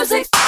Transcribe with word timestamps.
music. 0.00 0.39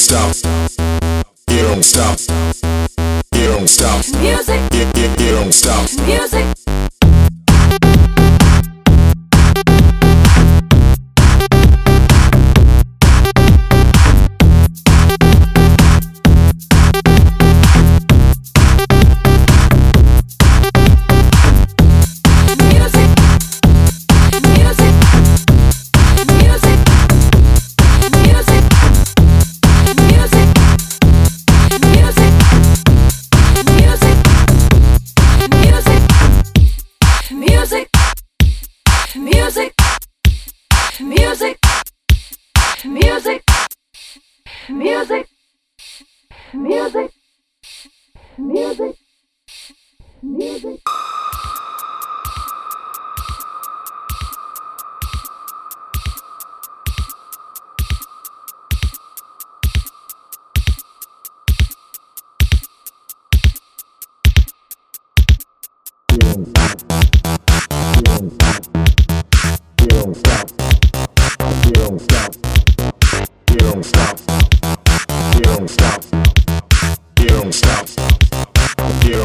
stop. 0.00 0.34
It 1.48 1.62
don't 1.62 1.82
stop. 1.82 2.18
It 3.32 3.46
don't 3.48 3.68
stop. 3.68 4.04
Music. 4.20 4.60
It, 4.72 4.96
it, 4.96 5.20
it 5.20 5.30
don't 5.32 5.52
stop. 5.52 5.90
Music. 6.06 6.59
Music. 44.80 45.26
Music. 46.54 47.10
Music. 48.38 48.96
Music. 50.22 50.80
Thank 66.08 66.99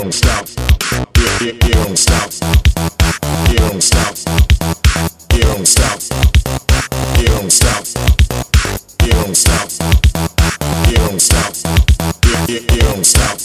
don't 0.06 0.14
stop. 0.14 0.48
You, 1.18 1.48
you, 1.48 1.54
you 1.54 1.74
don't 1.74 1.98
stop. 1.98 2.46
Stop. 13.06 13.44